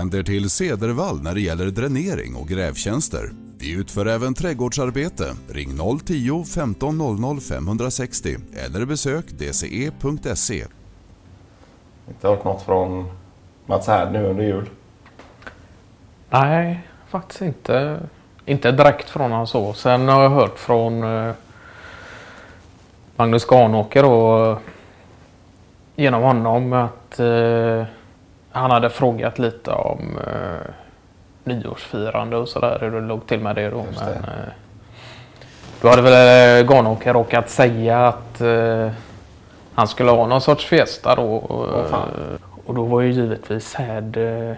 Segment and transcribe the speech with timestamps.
[0.00, 3.30] Vänd er till Cedervall när det gäller dränering och grävtjänster.
[3.58, 5.24] Vi utför även trädgårdsarbete.
[5.48, 5.70] Ring
[6.06, 8.36] 010 15 00 560
[8.66, 10.64] eller besök E dce.se.
[12.08, 13.10] Inte hört något från
[13.66, 14.70] Mats här nu under jul.
[16.30, 18.00] Nej, faktiskt inte.
[18.46, 19.72] Inte direkt från honom så.
[19.72, 21.32] Sen har jag hört från eh,
[23.16, 24.50] Magnus Garnåker då.
[24.50, 24.58] eh,
[25.96, 27.84] Genom honom att eh,
[28.52, 30.70] han hade frågat lite om eh,
[31.44, 32.78] nyårsfirande och sådär.
[32.80, 33.84] Hur det låg till med det då.
[33.86, 34.18] Just Men, det.
[34.18, 34.52] eh,
[35.80, 38.90] då hade väl eh, Garnåker råkat säga att eh,
[39.74, 41.40] han skulle ha någon sorts fiesta då.
[41.90, 42.08] Fan.
[42.08, 44.56] eh, och då var ju givetvis Häd eh,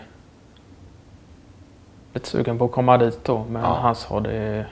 [2.12, 3.44] lite sugen på att komma dit då.
[3.50, 3.78] Men Ja.
[3.82, 4.66] han sa det...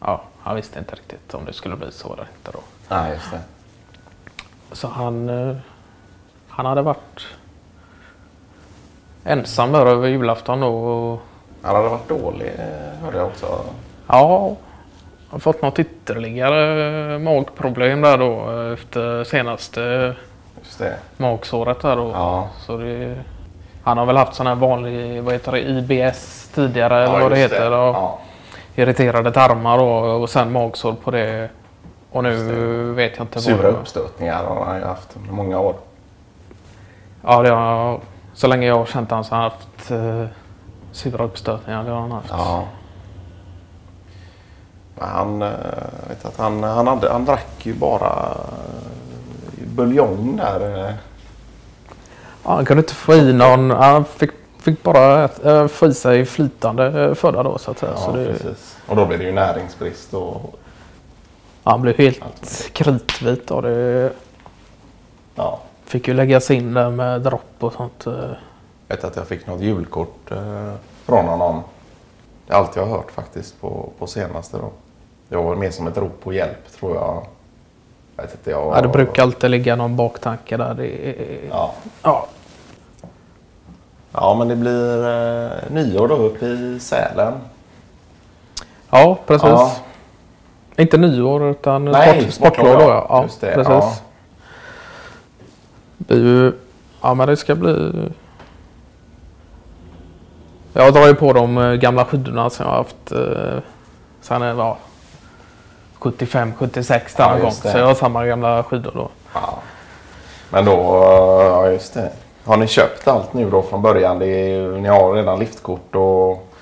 [0.00, 2.58] Ja, han visste inte riktigt om det skulle bli så eller inte då.
[2.88, 3.40] Nej, just det.
[4.72, 5.56] Så han, eh,
[6.60, 7.26] han hade varit
[9.24, 10.68] ensam där över julafton då.
[10.84, 11.20] Och,
[11.62, 13.46] Han hade varit dålig eh, hörde jag också.
[14.06, 14.56] ja,
[15.30, 20.14] har fått något ytterligare magproblem där då eh, efter senaste
[20.62, 20.96] Just det.
[21.16, 22.10] magsåret där då.
[22.14, 22.48] Ja.
[22.66, 23.16] Så det,
[23.84, 27.36] han har väl haft sån här vanlig, vad heter det, IBS tidigare eller vad det
[27.36, 27.70] heter.
[27.70, 28.18] Och Ja.
[28.74, 31.48] Irriterade tarmar då, och sen magsår på det.
[32.10, 35.74] Och nu vet jag inte Sura uppstötningar har han ju haft många år.
[37.22, 38.00] Ja, det har,
[38.34, 40.24] så länge jag har känt honom så har han haft eh,
[40.92, 41.84] sura uppstötningar.
[41.84, 42.28] Det har han haft.
[42.30, 42.64] Ja.
[44.98, 45.48] Men Han, eh,
[46.08, 48.36] vet att han, han, hade, han drack ju bara
[49.58, 50.88] eh, buljong där.
[50.88, 50.94] eh.
[52.44, 53.70] Ja, han kunde inte få i någon.
[53.70, 57.92] Han fick, fick bara äh, få i sig flytande föda då så att säga.
[57.96, 58.76] Ja, så det, precis.
[58.86, 60.14] Och då blir det ju näringsbrist.
[60.14, 60.54] Och,
[61.64, 62.20] ja, han blev helt
[62.72, 64.12] kritvit och det
[65.34, 65.60] ja.
[65.90, 68.06] Fick ju läggas in där med dropp och sånt.
[68.06, 68.12] eh.
[68.88, 70.72] Jag vet att jag fick något julkort eh,
[71.04, 71.62] från honom.
[72.46, 74.56] Det är allt jag har hört faktiskt på, på senaste.
[74.56, 74.70] Då.
[75.28, 77.22] Det var mer som ett rop på hjälp tror jag.
[78.16, 80.74] jag vet inte, jag Ja, det brukar alltid ligga någon baktanke där.
[80.74, 80.90] Det
[81.50, 81.72] Ja.
[82.02, 82.26] ja.
[84.12, 87.34] ja, men det blir eh, nyår då uppe i Sälen.
[88.90, 89.48] ja, precis.
[89.48, 89.72] Ja.
[90.76, 92.88] Inte nyår utan Nej, sportlov sportlov, då.
[92.90, 93.06] ja.
[93.08, 93.66] Ja, precis.
[93.68, 93.94] ja.
[96.10, 96.52] Det blir ju,
[97.02, 97.92] ja, men det ska bli...
[100.72, 103.62] Jag drar ju på de eh, gamla skidorna som jag har haft eh,
[104.20, 104.76] sen jag var
[105.98, 107.50] 75, 76 där Ja, gång.
[107.52, 109.08] Så jag har samma gamla skidor då.
[109.34, 109.58] Ja.
[110.50, 112.10] Men då, eh, ja just det.
[112.44, 114.18] Har ni köpt allt nu då från början?
[114.18, 116.52] Det är, ni har redan liftkort och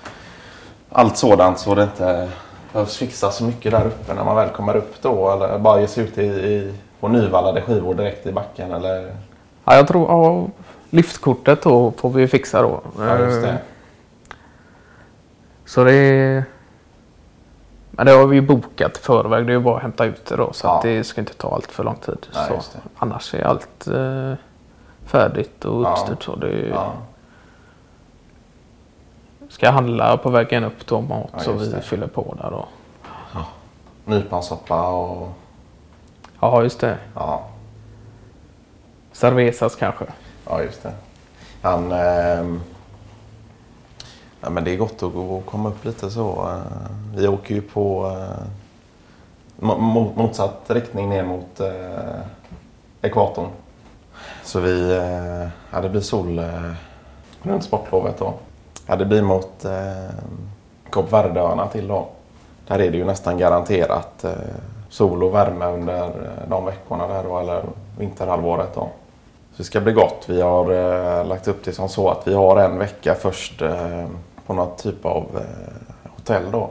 [0.90, 2.28] allt sådant så det inte
[2.72, 5.30] behövs fixa så mycket där uppe när man väl kommer upp då?
[5.30, 8.72] Eller bara ge sig ut i, i, på nyvallade skivor direkt i backen?
[8.72, 9.12] Eller?
[9.68, 10.46] Ja, jag tror ja,
[10.90, 12.80] liftkortet då får vi fixa då.
[12.98, 13.48] Ja, just det.
[13.48, 13.56] Eh,
[15.64, 16.44] Så det är...
[17.90, 19.46] Men det har vi ju bokat i förväg.
[19.46, 20.52] Det är ju bara att hämta ut det då.
[20.52, 20.80] Så Ja.
[20.82, 22.26] det ska inte ta allt för lång tid.
[22.32, 22.60] Det.
[22.98, 24.34] annars är allt eh,
[25.06, 25.90] färdigt och Ja.
[25.92, 26.22] uppstyrt.
[26.22, 26.92] Så det Ja,
[29.48, 31.82] ska jag handla på vägen upp då mat Ja, så vi det.
[31.82, 32.66] fyller på där då.
[34.04, 35.28] nypansoppa och
[36.40, 36.98] Ja, just det.
[37.14, 37.42] ja,
[39.18, 40.04] Cervezas kanske.
[40.46, 40.92] ja just det.
[41.62, 42.44] Han, Eh,
[44.40, 46.48] ja, men det är gott att gå och komma upp lite så.
[46.48, 49.76] Eh, vi åker ju på eh,
[50.16, 52.20] motsatt riktning ner mot eh,
[53.02, 53.48] ekvatorn.
[54.44, 56.72] Så vi, eh, ja, det blir sol eh,
[57.42, 58.34] runt sportlovet då.
[58.86, 60.14] Ja, det blir mot eh,
[60.90, 62.08] Kap Verdeöarna till då.
[62.66, 64.32] Där är det ju nästan garanterat eh,
[64.88, 67.62] sol och värme under eh, de veckorna där då, eller
[67.98, 68.88] vinterhalvåret då.
[69.58, 70.24] Det ska bli gott.
[70.26, 74.06] Vi har eh, lagt upp det som så att vi har en vecka först eh,
[74.46, 76.70] på något typ av eh, hotell då.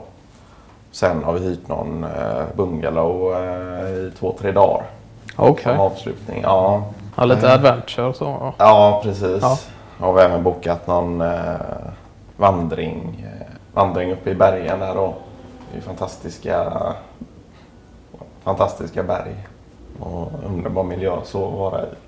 [0.90, 4.82] Sen har vi hyrt någon eh, bungalow eh, i två, tre dagar.
[5.36, 5.64] Okej.
[5.64, 6.42] Som avslutning.
[6.42, 6.82] Ja,
[7.16, 8.24] Ja, lite adventure och så.
[8.24, 8.54] Ja.
[8.58, 9.42] ja precis.
[9.42, 9.58] Ja.
[9.98, 11.54] Har vi även bokat någon eh,
[12.36, 15.14] vandring, eh, vandring uppe i bergen där då.
[15.72, 16.72] Det är fantastiska,
[18.42, 19.46] fantastiska berg.
[20.00, 22.07] Och underbar miljö så att vara i.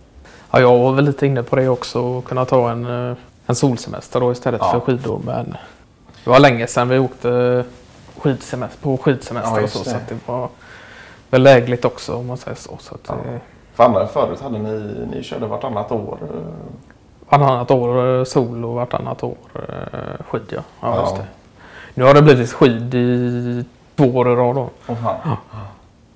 [0.51, 2.19] Ja, jag var väl lite inne på det också.
[2.19, 3.17] Att kunna ta en, eh,
[3.47, 4.71] en solsemester då istället Ja.
[4.71, 5.21] för skidor.
[5.25, 5.57] Men
[6.25, 7.65] det var länge sedan vi åkte
[8.19, 9.79] skidsemester, på skidsemester Ja, och så.
[9.79, 9.91] det.
[9.91, 10.49] Så att det var
[11.31, 12.77] väl lägligt också om man säger så.
[12.81, 13.15] så att, Ja.
[13.15, 13.41] eh,
[13.75, 16.19] Fan, förut hade ni, ni körde vartannat år.
[16.23, 16.41] eh,
[17.29, 19.35] Vartannat år eh, sol och vartannat år
[20.31, 20.61] skid ja.
[20.81, 21.01] ja, Ja.
[21.01, 21.25] Just det.
[21.95, 23.65] Nu har det blivit skid i
[23.97, 24.69] två år i rad då.
[24.95, 25.37] Fan.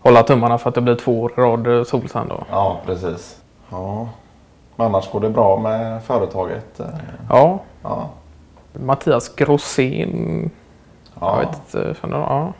[0.00, 2.42] Hålla tummarna för att det blir två år i rad sol sen då.
[2.50, 3.36] Ja, precis.
[3.70, 4.08] Ja.
[4.76, 6.80] Men annars går det bra med företaget.
[6.80, 6.86] eh,
[7.28, 8.08] Ja, Ja.
[8.72, 10.50] Mattias Grosén.
[11.20, 11.36] Jag Ja.
[11.36, 11.94] vet inte.
[12.10, 12.52] Ja.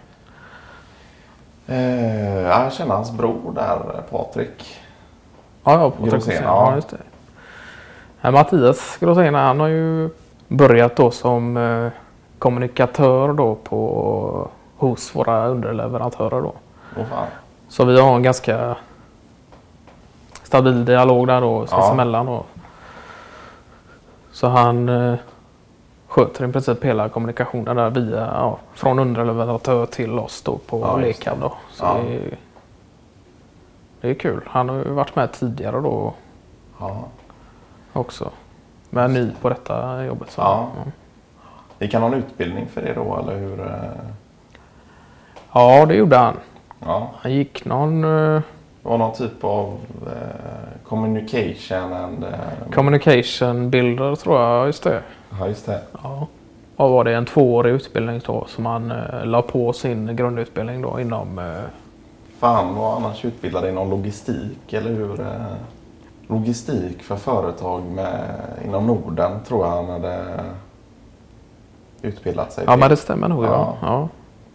[1.67, 4.77] Eh, jag känner hans bror där, Patrik.
[5.65, 6.69] Ja, ja, på Grosén, ja.
[6.71, 6.97] Ja, just det.
[8.21, 10.11] Ja, Mattias Grosén, han har ju
[10.49, 11.89] börjat då som eh,
[12.39, 16.53] kommunikatör då på, hos våra underleverantörer då.
[16.95, 17.27] Fan.
[17.69, 18.77] Så vi har en ganska
[20.55, 21.77] stabil dialog där då Ja.
[21.77, 22.45] sinsemellan då.
[24.33, 25.15] Så han eh,
[26.09, 30.97] sköter i princip hela kommunikationen där via, ja, från underleverantör till oss då på Ja,
[30.97, 31.53] Lekab då.
[31.73, 31.97] Så Ja.
[32.07, 32.37] det, är,
[34.01, 34.41] det är kul.
[34.47, 36.13] Han har ju varit med tidigare då
[36.81, 37.05] Ja.
[37.93, 38.31] också.
[38.91, 40.31] Men ny på detta jobbet.
[40.31, 40.41] Så.
[40.41, 40.69] Ja.
[41.79, 43.61] Vi kan ha en utbildning för det då, eller hur?
[43.61, 44.11] eh?
[45.53, 46.37] ja, det gjorde han.
[46.87, 47.11] Ja.
[47.21, 48.43] Han gick någon eh,
[48.85, 52.25] var någon typ av eh, communication and...
[52.25, 54.67] Eh, communication builder tror jag.
[54.67, 55.03] Just det.
[55.41, 55.81] ja, just det.
[56.03, 56.27] Ja.
[56.77, 61.01] Och var det en tvåårig utbildning då som han eh, la på sin grundutbildning då
[61.01, 61.45] inom eh,
[62.39, 65.21] För han var annars utbildad inom logistik, eller hur?
[65.21, 65.27] Eh,
[66.27, 68.25] logistik för företag med,
[68.65, 70.25] inom Norden tror jag han hade
[72.03, 72.81] utbildat sig Ja till.
[72.81, 73.49] men det stämmer nog ja.
[73.51, 73.77] Ja.
[73.83, 74.09] ja.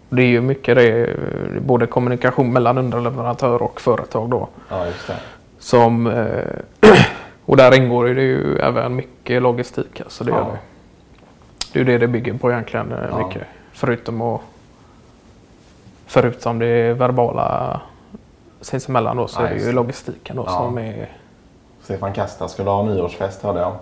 [0.09, 1.15] Det är ju mycket det,
[1.61, 4.47] både kommunikation mellan underleverantör och företag då.
[4.69, 5.15] Ja, just det.
[5.59, 6.89] Som, eh,
[7.45, 10.01] och där ingår det ju även mycket logistik.
[10.01, 10.37] Alltså det, Ja.
[10.37, 10.59] det.
[11.73, 13.27] det är ju det det bygger på egentligen eh, Ja.
[13.27, 13.43] mycket.
[13.73, 14.41] Förutom, och,
[16.05, 17.81] förutom det verbala
[18.61, 20.51] sinsemellan då så Ja, är det ju logistiken då Ja.
[20.51, 21.09] som är...
[21.83, 23.75] Stefan Kasta skulle ha nyårsfest hörde jag.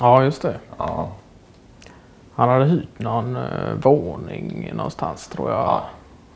[0.00, 0.54] Ja just det.
[0.78, 1.08] Ja,
[2.38, 5.58] Han hade hyrt någon eh, våning någonstans tror jag.
[5.60, 5.82] Ja.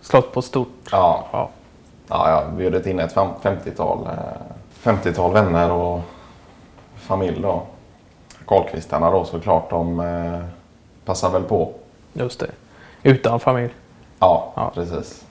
[0.01, 0.69] Slått på stort.
[0.91, 1.25] ja.
[1.33, 1.49] Ja.
[2.09, 6.01] ja jag bjudit in ett fem- 50-tal eh, 50-tal vänner och
[6.97, 7.63] familj då.
[8.47, 10.41] Karlkvistarna då såklart, de eh,
[11.05, 11.73] passar väl på.
[12.13, 12.51] Just det.
[13.03, 13.75] Utan familj.
[14.19, 14.71] Ja, Ja.
[14.75, 15.25] precis.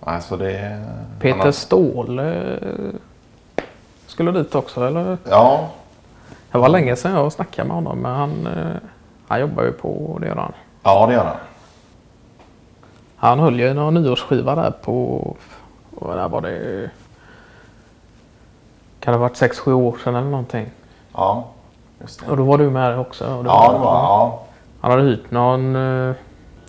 [0.00, 0.84] Alltså det...
[1.20, 2.58] Peter han- Ståhle
[4.06, 5.18] skulle dit också eller?
[5.30, 5.68] Ja,
[6.52, 8.76] Det var länge sedan jag snackade med honom men han, eh,
[9.28, 10.52] han jobbar ju på det gör han.
[10.82, 11.36] ja det gör han.
[13.16, 15.36] Han höll ju någon nyårsskiva där på,
[15.90, 16.90] vad där var det?
[19.00, 20.66] Kan det ha varit 6-7 år sedan eller någonting.
[21.14, 21.44] Ja,
[22.00, 22.30] just det.
[22.30, 23.24] Och då var du med också.
[23.24, 24.42] Ja, det var ja,
[24.80, 26.14] Han hade hyrt någon eh,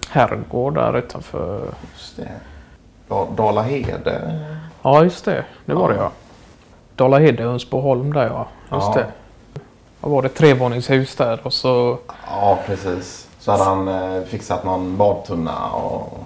[0.10, 1.62] herrgård där utanför.
[1.94, 2.30] just det.
[3.08, 4.40] Da- Dala-Hede.
[4.82, 5.96] Ja just det, det var Ja.
[5.96, 6.12] det ja.
[6.96, 8.48] Dala-Hede, Hunsboholm där ja.
[8.72, 9.02] Just Ja.
[9.02, 9.06] det.
[10.02, 10.30] Vad var det?
[10.30, 11.98] Trevåningshus där och så
[12.28, 13.28] Ja, precis.
[13.40, 16.18] Så hade han eh, fixat någon badtunna och...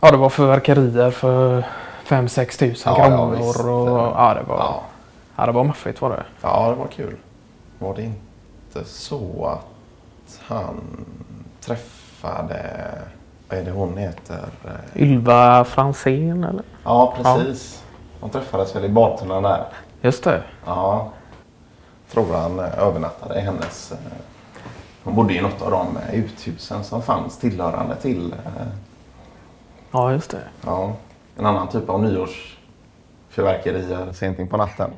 [0.00, 1.64] Ja, det var förverkerier för
[2.06, 3.36] 5-6 tusen Ja, ja, kronor.
[3.36, 3.60] visst.
[3.60, 4.80] och, ja, det var, Ja.
[5.36, 5.46] ja.
[5.46, 6.24] det var maffigt var det.
[6.42, 7.16] ja, det var kul.
[7.78, 11.04] Var det inte så att han
[11.60, 12.62] träffade...
[13.48, 14.38] Vad är det hon heter?
[14.64, 16.62] Eh, Ylva Fransén eller?
[16.84, 17.82] Ja, precis.
[18.20, 19.64] De träffades väl i badtunnan där.
[20.00, 20.42] Just det.
[20.66, 21.08] Ja.
[22.12, 23.92] Tror han eh, övernattade i hennes...
[23.92, 23.98] eh,
[25.04, 28.34] Hon bodde i något av de eh, uthusen som fanns tillhörande till...
[29.90, 30.42] Ja, just det.
[30.64, 30.92] Ja,
[31.36, 34.90] en annan typ av nyårsfyrverkerier sent in på natten.